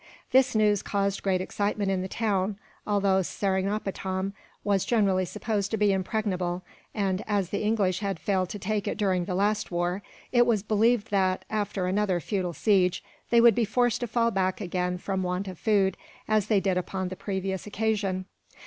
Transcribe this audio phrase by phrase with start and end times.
[0.31, 2.57] This news caused great excitement in the town,
[2.87, 6.63] although Seringapatam was generally supposed to be impregnable
[6.95, 10.01] and, as the English had failed to take it during the last war,
[10.31, 14.59] it was believed that, after another futile siege, they would be forced to fall back
[14.59, 18.25] again from want of food, as they did upon the previous occasion.